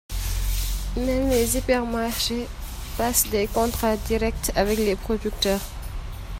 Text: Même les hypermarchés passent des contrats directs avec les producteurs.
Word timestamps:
Même 0.97 1.29
les 1.29 1.57
hypermarchés 1.59 2.47
passent 2.97 3.29
des 3.29 3.45
contrats 3.45 3.97
directs 3.97 4.51
avec 4.55 4.79
les 4.79 4.95
producteurs. 4.95 5.61